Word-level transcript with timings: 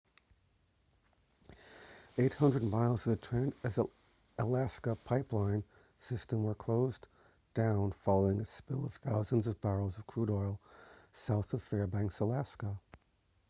800 2.17 2.63
miles 2.63 3.05
of 3.05 3.11
the 3.11 3.17
trans-alaska 3.27 4.95
pipeline 5.05 5.63
system 5.99 6.41
were 6.43 6.55
closed 6.55 7.07
down 7.53 7.91
following 8.03 8.39
a 8.39 8.45
spill 8.45 8.83
of 8.83 8.95
thousands 8.95 9.45
of 9.45 9.61
barrels 9.61 9.99
of 9.99 10.07
crude 10.07 10.31
oil 10.31 10.59
south 11.13 11.53
of 11.53 11.61
fairbanks 11.61 12.19
alaska 12.19 12.75